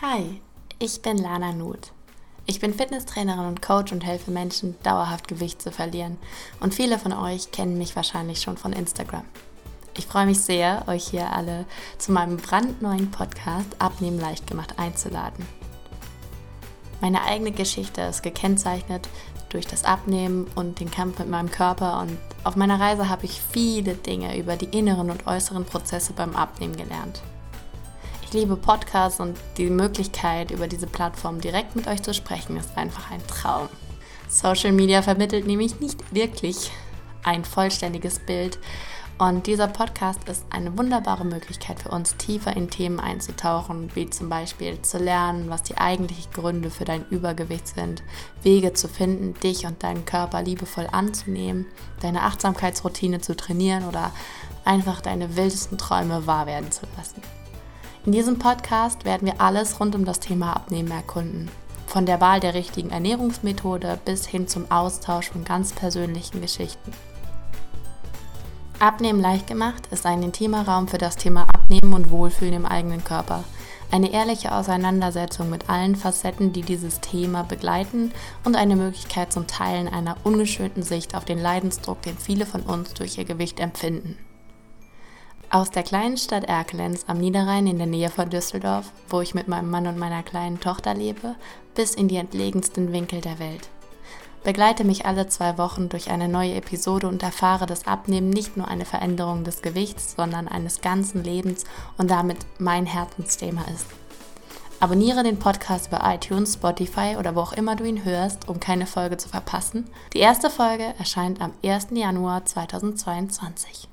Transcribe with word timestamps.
Hi, 0.00 0.40
ich 0.78 1.02
bin 1.02 1.18
Lana 1.18 1.50
Nuth. 1.50 1.90
Ich 2.46 2.60
bin 2.60 2.72
Fitnesstrainerin 2.72 3.46
und 3.46 3.62
Coach 3.62 3.90
und 3.90 4.06
helfe 4.06 4.30
Menschen, 4.30 4.76
dauerhaft 4.84 5.26
Gewicht 5.26 5.60
zu 5.60 5.72
verlieren. 5.72 6.18
Und 6.60 6.72
viele 6.72 7.00
von 7.00 7.12
euch 7.12 7.50
kennen 7.50 7.78
mich 7.78 7.96
wahrscheinlich 7.96 8.40
schon 8.40 8.56
von 8.56 8.72
Instagram. 8.72 9.24
Ich 9.96 10.06
freue 10.06 10.26
mich 10.26 10.38
sehr, 10.38 10.84
euch 10.86 11.08
hier 11.08 11.32
alle 11.32 11.64
zu 11.98 12.12
meinem 12.12 12.36
brandneuen 12.36 13.10
Podcast 13.10 13.66
Abnehmen 13.80 14.20
leicht 14.20 14.46
gemacht 14.46 14.74
einzuladen. 14.78 15.44
Meine 17.00 17.24
eigene 17.24 17.50
Geschichte 17.50 18.02
ist 18.02 18.22
gekennzeichnet 18.22 19.08
durch 19.48 19.66
das 19.66 19.82
Abnehmen 19.82 20.46
und 20.54 20.78
den 20.78 20.92
Kampf 20.92 21.18
mit 21.18 21.28
meinem 21.28 21.50
Körper 21.50 21.98
und 22.02 22.16
auf 22.44 22.54
meiner 22.54 22.78
Reise 22.78 23.08
habe 23.08 23.24
ich 23.24 23.40
viele 23.40 23.94
Dinge 23.94 24.38
über 24.38 24.54
die 24.54 24.78
inneren 24.78 25.10
und 25.10 25.26
äußeren 25.26 25.64
Prozesse 25.64 26.12
beim 26.12 26.36
Abnehmen 26.36 26.76
gelernt. 26.76 27.20
Ich 28.28 28.34
liebe 28.34 28.56
Podcasts 28.56 29.20
und 29.20 29.38
die 29.56 29.70
Möglichkeit, 29.70 30.50
über 30.50 30.68
diese 30.68 30.86
Plattform 30.86 31.40
direkt 31.40 31.76
mit 31.76 31.88
euch 31.88 32.02
zu 32.02 32.12
sprechen, 32.12 32.58
ist 32.58 32.76
einfach 32.76 33.10
ein 33.10 33.26
Traum. 33.26 33.70
Social 34.28 34.72
Media 34.72 35.00
vermittelt 35.00 35.46
nämlich 35.46 35.80
nicht 35.80 36.14
wirklich 36.14 36.70
ein 37.24 37.42
vollständiges 37.42 38.18
Bild. 38.18 38.58
Und 39.16 39.46
dieser 39.46 39.66
Podcast 39.66 40.28
ist 40.28 40.44
eine 40.50 40.76
wunderbare 40.76 41.24
Möglichkeit 41.24 41.80
für 41.80 41.88
uns, 41.88 42.18
tiefer 42.18 42.54
in 42.54 42.68
Themen 42.68 43.00
einzutauchen, 43.00 43.88
wie 43.94 44.10
zum 44.10 44.28
Beispiel 44.28 44.82
zu 44.82 44.98
lernen, 44.98 45.48
was 45.48 45.62
die 45.62 45.78
eigentlichen 45.78 46.30
Gründe 46.30 46.68
für 46.68 46.84
dein 46.84 47.08
Übergewicht 47.08 47.68
sind, 47.68 48.02
Wege 48.42 48.74
zu 48.74 48.88
finden, 48.88 49.40
dich 49.40 49.64
und 49.64 49.82
deinen 49.82 50.04
Körper 50.04 50.42
liebevoll 50.42 50.86
anzunehmen, 50.92 51.64
deine 52.02 52.24
Achtsamkeitsroutine 52.24 53.22
zu 53.22 53.34
trainieren 53.34 53.88
oder 53.88 54.12
einfach 54.66 55.00
deine 55.00 55.34
wildesten 55.34 55.78
Träume 55.78 56.26
wahr 56.26 56.44
werden 56.44 56.70
zu 56.70 56.82
lassen. 56.94 57.22
In 58.08 58.12
diesem 58.12 58.38
Podcast 58.38 59.04
werden 59.04 59.26
wir 59.26 59.38
alles 59.38 59.78
rund 59.80 59.94
um 59.94 60.06
das 60.06 60.18
Thema 60.18 60.56
Abnehmen 60.56 60.90
erkunden. 60.90 61.50
Von 61.86 62.06
der 62.06 62.22
Wahl 62.22 62.40
der 62.40 62.54
richtigen 62.54 62.88
Ernährungsmethode 62.88 63.98
bis 64.02 64.26
hin 64.26 64.48
zum 64.48 64.70
Austausch 64.70 65.28
von 65.28 65.44
ganz 65.44 65.74
persönlichen 65.74 66.40
Geschichten. 66.40 66.90
Abnehmen 68.78 69.20
leicht 69.20 69.46
gemacht 69.46 69.88
ist 69.90 70.06
ein 70.06 70.22
intimer 70.22 70.66
Raum 70.66 70.88
für 70.88 70.96
das 70.96 71.16
Thema 71.16 71.42
Abnehmen 71.54 71.92
und 71.92 72.10
Wohlfühlen 72.10 72.54
im 72.54 72.64
eigenen 72.64 73.04
Körper. 73.04 73.44
Eine 73.90 74.10
ehrliche 74.10 74.52
Auseinandersetzung 74.52 75.50
mit 75.50 75.68
allen 75.68 75.94
Facetten, 75.94 76.54
die 76.54 76.62
dieses 76.62 77.02
Thema 77.02 77.42
begleiten 77.42 78.12
und 78.42 78.56
eine 78.56 78.76
Möglichkeit 78.76 79.34
zum 79.34 79.46
Teilen 79.46 79.86
einer 79.86 80.16
ungeschönten 80.24 80.82
Sicht 80.82 81.14
auf 81.14 81.26
den 81.26 81.38
Leidensdruck, 81.38 82.00
den 82.00 82.16
viele 82.16 82.46
von 82.46 82.62
uns 82.62 82.94
durch 82.94 83.18
ihr 83.18 83.26
Gewicht 83.26 83.60
empfinden. 83.60 84.16
Aus 85.50 85.70
der 85.70 85.82
kleinen 85.82 86.18
Stadt 86.18 86.44
Erkelenz 86.44 87.04
am 87.06 87.16
Niederrhein 87.16 87.66
in 87.66 87.78
der 87.78 87.86
Nähe 87.86 88.10
von 88.10 88.28
Düsseldorf, 88.28 88.92
wo 89.08 89.22
ich 89.22 89.34
mit 89.34 89.48
meinem 89.48 89.70
Mann 89.70 89.86
und 89.86 89.96
meiner 89.96 90.22
kleinen 90.22 90.60
Tochter 90.60 90.92
lebe, 90.92 91.36
bis 91.74 91.94
in 91.94 92.06
die 92.06 92.16
entlegensten 92.16 92.92
Winkel 92.92 93.22
der 93.22 93.38
Welt. 93.38 93.70
Begleite 94.44 94.84
mich 94.84 95.06
alle 95.06 95.26
zwei 95.28 95.56
Wochen 95.56 95.88
durch 95.88 96.10
eine 96.10 96.28
neue 96.28 96.54
Episode 96.54 97.08
und 97.08 97.22
erfahre, 97.22 97.64
dass 97.64 97.86
Abnehmen 97.86 98.28
nicht 98.28 98.58
nur 98.58 98.68
eine 98.68 98.84
Veränderung 98.84 99.42
des 99.42 99.62
Gewichts, 99.62 100.16
sondern 100.16 100.48
eines 100.48 100.82
ganzen 100.82 101.24
Lebens 101.24 101.64
und 101.96 102.10
damit 102.10 102.36
mein 102.58 102.84
Herzensthema 102.84 103.62
ist. 103.74 103.86
Abonniere 104.80 105.22
den 105.22 105.38
Podcast 105.38 105.86
über 105.88 106.02
iTunes, 106.04 106.54
Spotify 106.54 107.16
oder 107.18 107.34
wo 107.34 107.40
auch 107.40 107.52
immer 107.54 107.74
du 107.74 107.84
ihn 107.84 108.04
hörst, 108.04 108.48
um 108.48 108.60
keine 108.60 108.86
Folge 108.86 109.16
zu 109.16 109.30
verpassen. 109.30 109.86
Die 110.12 110.20
erste 110.20 110.50
Folge 110.50 110.92
erscheint 110.98 111.40
am 111.40 111.52
1. 111.64 111.88
Januar 111.92 112.44
2022. 112.44 113.88